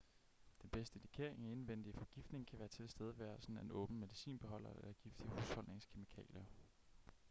den 0.61 0.69
bedste 0.69 0.95
indikering 0.97 1.45
af 1.45 1.51
indvendig 1.51 1.95
forgiftning 1.95 2.47
kan 2.47 2.59
være 2.59 2.67
tilstedeværelsen 2.67 3.57
af 3.57 3.61
en 3.61 3.71
åben 3.71 3.99
medicinbeholder 3.99 4.69
eller 4.73 4.93
giftige 4.93 5.29
husholdningskemikalier 5.29 6.43